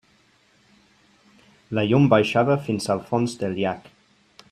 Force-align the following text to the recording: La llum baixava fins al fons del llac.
La 1.79 1.83
llum 1.91 2.07
baixava 2.15 2.59
fins 2.71 2.93
al 2.97 3.05
fons 3.11 3.37
del 3.45 3.59
llac. 3.63 3.93